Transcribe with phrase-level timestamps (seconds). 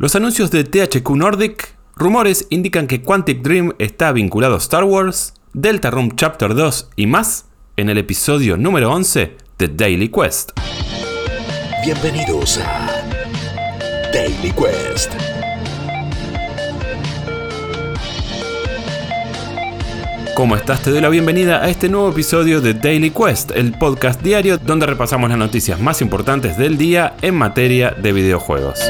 [0.00, 5.34] Los anuncios de THQ Nordic, rumores indican que Quantic Dream está vinculado a Star Wars,
[5.52, 10.52] Deltarune Chapter 2 y más en el episodio número 11 de Daily Quest.
[11.84, 12.88] Bienvenidos a
[14.10, 15.29] Daily Quest.
[20.40, 20.82] ¿Cómo estás?
[20.82, 24.86] Te doy la bienvenida a este nuevo episodio de Daily Quest, el podcast diario donde
[24.86, 28.80] repasamos las noticias más importantes del día en materia de videojuegos.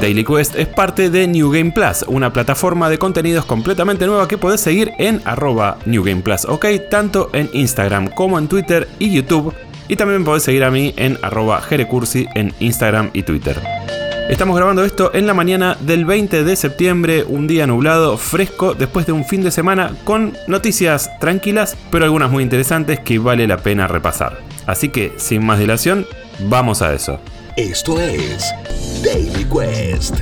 [0.00, 4.38] Daily Quest es parte de New Game Plus, una plataforma de contenidos completamente nueva que
[4.38, 9.12] podés seguir en arroba New Game Plus, ok, tanto en Instagram como en Twitter y
[9.12, 9.52] YouTube.
[9.88, 13.60] Y también podés seguir a mí en arroba Jerecursi en Instagram y Twitter.
[14.28, 19.04] Estamos grabando esto en la mañana del 20 de septiembre, un día nublado, fresco, después
[19.04, 23.58] de un fin de semana con noticias tranquilas, pero algunas muy interesantes que vale la
[23.58, 24.38] pena repasar.
[24.66, 26.06] Así que, sin más dilación,
[26.48, 27.20] vamos a eso.
[27.56, 28.50] Esto es
[29.04, 30.16] Daily Quest.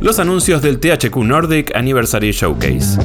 [0.00, 2.98] Los anuncios del THQ Nordic Anniversary Showcase.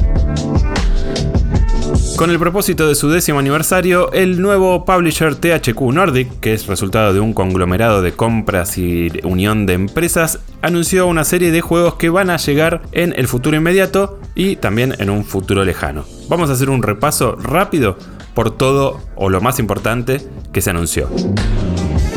[2.16, 7.12] Con el propósito de su décimo aniversario, el nuevo publisher THQ Nordic, que es resultado
[7.12, 12.10] de un conglomerado de compras y unión de empresas, anunció una serie de juegos que
[12.10, 16.04] van a llegar en el futuro inmediato y también en un futuro lejano.
[16.28, 17.98] Vamos a hacer un repaso rápido
[18.32, 20.20] por todo o lo más importante
[20.52, 21.10] que se anunció.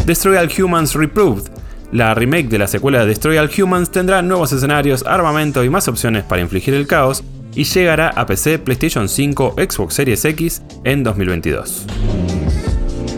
[0.05, 1.49] Destroy All Humans Reproved.
[1.91, 5.87] La remake de la secuela de Destroy All Humans tendrá nuevos escenarios, armamento y más
[5.87, 7.23] opciones para infligir el caos,
[7.57, 11.87] y llegará a PC, PlayStation 5, Xbox Series X en 2022.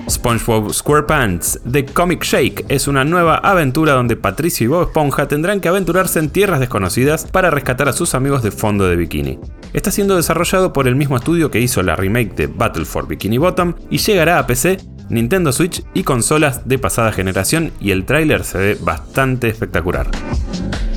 [0.09, 5.60] SpongeBob SquarePants The Comic Shake es una nueva aventura donde Patricio y Bob Esponja tendrán
[5.60, 9.40] que aventurarse en tierras desconocidas para rescatar a sus amigos de fondo de bikini.
[9.73, 13.38] Está siendo desarrollado por el mismo estudio que hizo la remake de Battle for Bikini
[13.38, 14.78] Bottom y llegará a PC,
[15.10, 20.10] Nintendo Switch y consolas de pasada generación y el tráiler se ve bastante espectacular.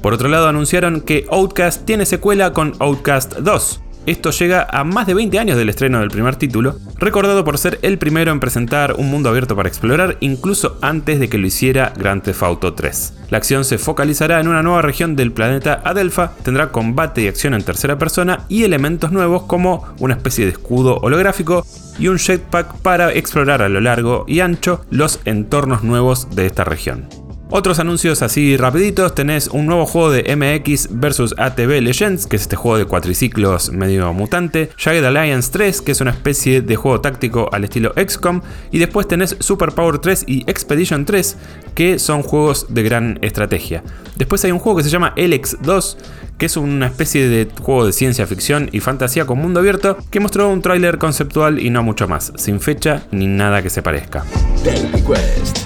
[0.03, 3.81] Por otro lado, anunciaron que Outcast tiene secuela con Outcast 2.
[4.05, 7.79] Esto llega a más de 20 años del estreno del primer título, recordado por ser
[7.83, 11.93] el primero en presentar un mundo abierto para explorar incluso antes de que lo hiciera
[11.97, 13.15] Grand Theft Auto 3.
[13.31, 17.55] La acción se focalizará en una nueva región del planeta Adelpha, tendrá combate y acción
[17.55, 21.65] en tercera persona y elementos nuevos como una especie de escudo holográfico
[21.97, 26.65] y un jetpack para explorar a lo largo y ancho los entornos nuevos de esta
[26.65, 27.22] región.
[27.55, 32.43] Otros anuncios así rapiditos, tenés un nuevo juego de MX vs ATV Legends, que es
[32.43, 37.03] este juego de cuatriciclos medio mutante, Jagged Alliance 3, que es una especie de juego
[37.03, 41.37] táctico al estilo XCOM, y después tenés Super Power 3 y Expedition 3,
[41.75, 43.85] que son juegos de gran estrategia.
[44.17, 45.99] Después hay un juego que se llama Elex 2,
[46.43, 50.19] que es una especie de juego de ciencia ficción y fantasía con mundo abierto, que
[50.19, 54.25] mostró un tráiler conceptual y no mucho más, sin fecha ni nada que se parezca.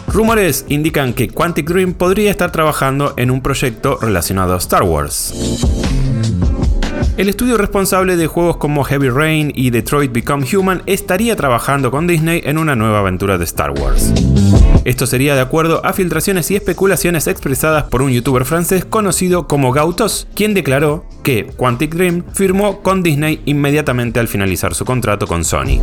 [0.08, 5.32] Rumores indican que Quantic Dream podría estar trabajando en un proyecto relacionado a Star Wars.
[7.16, 12.06] El estudio responsable de juegos como Heavy Rain y Detroit Become Human estaría trabajando con
[12.06, 14.12] Disney en una nueva aventura de Star Wars.
[14.86, 19.72] Esto sería de acuerdo a filtraciones y especulaciones expresadas por un youtuber francés conocido como
[19.72, 25.44] Gautos, quien declaró que Quantic Dream firmó con Disney inmediatamente al finalizar su contrato con
[25.44, 25.82] Sony.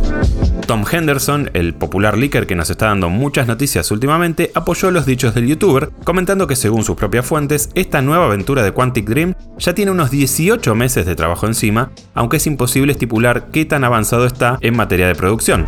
[0.66, 5.34] Tom Henderson, el popular leaker que nos está dando muchas noticias últimamente, apoyó los dichos
[5.34, 9.74] del youtuber, comentando que según sus propias fuentes, esta nueva aventura de Quantic Dream ya
[9.74, 14.58] tiene unos 18 meses de trabajo encima, aunque es imposible estipular qué tan avanzado está
[14.62, 15.66] en materia de producción.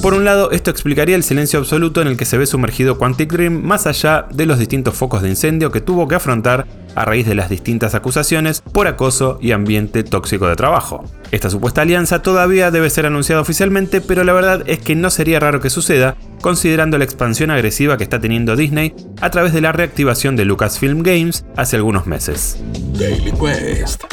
[0.00, 3.32] Por un lado, esto explicaría el silencio absoluto en el que se ve sumergido Quantic
[3.32, 7.26] Dream más allá de los distintos focos de incendio que tuvo que afrontar a raíz
[7.26, 11.04] de las distintas acusaciones por acoso y ambiente tóxico de trabajo.
[11.30, 15.40] Esta supuesta alianza todavía debe ser anunciada oficialmente, pero la verdad es que no sería
[15.40, 19.72] raro que suceda, considerando la expansión agresiva que está teniendo Disney a través de la
[19.72, 22.56] reactivación de Lucasfilm Games hace algunos meses.
[22.92, 24.04] Daily Quest.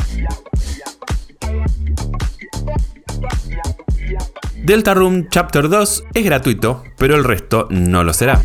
[4.63, 8.41] Deltarune Chapter 2 es gratuito, pero el resto no lo será.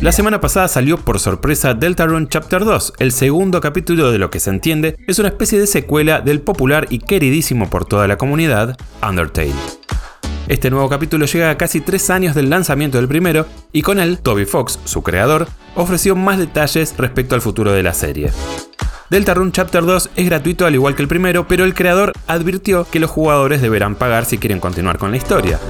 [0.00, 4.40] La semana pasada salió por sorpresa Deltarune Chapter 2, el segundo capítulo de lo que
[4.40, 8.76] se entiende es una especie de secuela del popular y queridísimo por toda la comunidad
[9.08, 9.54] Undertale.
[10.48, 14.18] Este nuevo capítulo llega a casi tres años del lanzamiento del primero y con él,
[14.18, 15.46] Toby Fox, su creador,
[15.76, 18.30] ofreció más detalles respecto al futuro de la serie.
[19.08, 22.98] Deltarune Chapter 2 es gratuito al igual que el primero, pero el creador advirtió que
[22.98, 25.60] los jugadores deberán pagar si quieren continuar con la historia.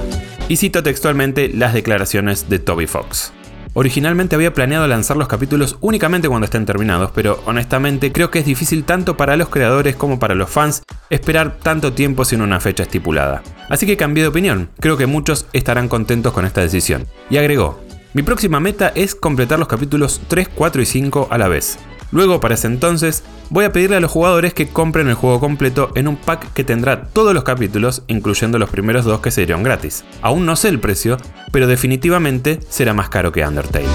[0.49, 3.31] Y cito textualmente las declaraciones de Toby Fox.
[3.75, 8.45] Originalmente había planeado lanzar los capítulos únicamente cuando estén terminados, pero honestamente creo que es
[8.45, 12.83] difícil tanto para los creadores como para los fans esperar tanto tiempo sin una fecha
[12.83, 13.41] estipulada.
[13.69, 17.07] Así que cambié de opinión, creo que muchos estarán contentos con esta decisión.
[17.29, 17.81] Y agregó,
[18.13, 21.79] Mi próxima meta es completar los capítulos 3, 4 y 5 a la vez.
[22.11, 25.91] Luego, para ese entonces, voy a pedirle a los jugadores que compren el juego completo
[25.95, 30.03] en un pack que tendrá todos los capítulos, incluyendo los primeros dos que serían gratis.
[30.21, 31.17] Aún no sé el precio,
[31.51, 33.87] pero definitivamente será más caro que Undertale.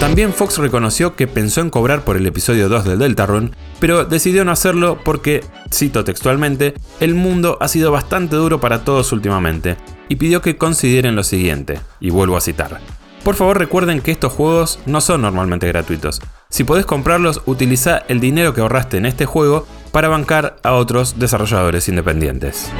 [0.00, 3.50] También Fox reconoció que pensó en cobrar por el episodio 2 del Deltarune,
[3.80, 9.12] pero decidió no hacerlo porque, cito textualmente, el mundo ha sido bastante duro para todos
[9.12, 9.76] últimamente,
[10.08, 12.78] y pidió que consideren lo siguiente, y vuelvo a citar.
[13.24, 16.20] Por favor recuerden que estos juegos no son normalmente gratuitos.
[16.50, 21.18] Si podés comprarlos, utiliza el dinero que ahorraste en este juego para bancar a otros
[21.18, 22.70] desarrolladores independientes.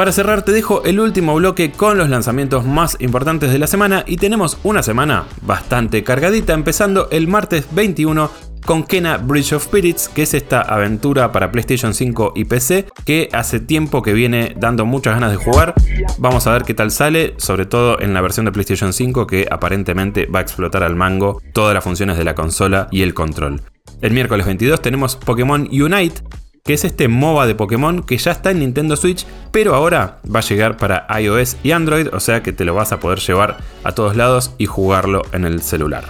[0.00, 4.02] Para cerrar te dejo el último bloque con los lanzamientos más importantes de la semana
[4.06, 8.30] y tenemos una semana bastante cargadita empezando el martes 21
[8.64, 13.28] con Kena Bridge of Spirits, que es esta aventura para PlayStation 5 y PC que
[13.34, 15.74] hace tiempo que viene dando muchas ganas de jugar.
[16.16, 19.48] Vamos a ver qué tal sale, sobre todo en la versión de PlayStation 5 que
[19.50, 23.60] aparentemente va a explotar al mango todas las funciones de la consola y el control.
[24.00, 26.22] El miércoles 22 tenemos Pokémon Unite,
[26.64, 30.40] que es este MOBA de Pokémon que ya está en Nintendo Switch, pero ahora va
[30.40, 33.58] a llegar para iOS y Android, o sea que te lo vas a poder llevar
[33.84, 36.04] a todos lados y jugarlo en el celular.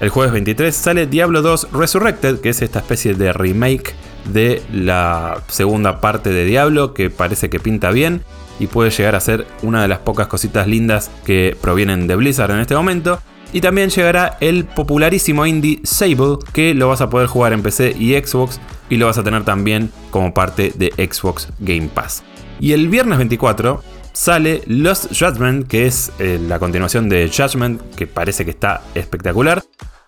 [0.00, 3.94] El jueves 23 sale Diablo 2 Resurrected, que es esta especie de remake
[4.32, 8.22] de la segunda parte de Diablo, que parece que pinta bien
[8.58, 12.50] y puede llegar a ser una de las pocas cositas lindas que provienen de Blizzard
[12.52, 13.20] en este momento.
[13.54, 17.94] Y también llegará el popularísimo indie Sable, que lo vas a poder jugar en PC
[17.96, 18.60] y Xbox
[18.90, 22.24] y lo vas a tener también como parte de Xbox Game Pass.
[22.58, 23.80] Y el viernes 24
[24.12, 29.62] sale Lost Judgment, que es eh, la continuación de Judgment, que parece que está espectacular.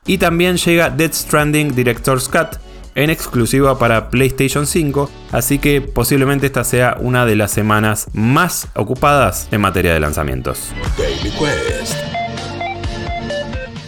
[0.07, 2.59] Y también llega Dead Stranding Director's Cut
[2.97, 8.67] en exclusiva para PlayStation 5, así que posiblemente esta sea una de las semanas más
[8.75, 10.73] ocupadas en materia de lanzamientos.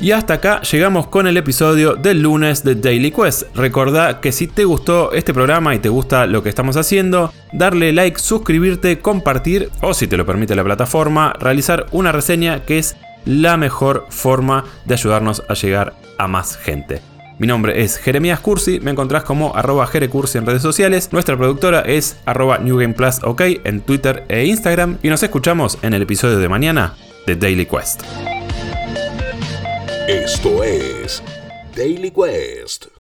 [0.00, 3.54] Y hasta acá llegamos con el episodio del lunes de Daily Quest.
[3.56, 7.92] Recordá que si te gustó este programa y te gusta lo que estamos haciendo, darle
[7.92, 12.96] like, suscribirte, compartir o si te lo permite la plataforma, realizar una reseña que es
[13.24, 17.02] la mejor forma de ayudarnos a llegar a más gente.
[17.40, 21.80] Mi nombre es Jeremías Cursi, me encontrás como arroba Jerecursi en redes sociales, nuestra productora
[21.80, 26.48] es arroba NewGamePlus OK en Twitter e Instagram y nos escuchamos en el episodio de
[26.48, 26.94] mañana
[27.26, 28.02] de Daily Quest.
[30.08, 31.22] Esto es
[31.76, 32.88] Daily Quest.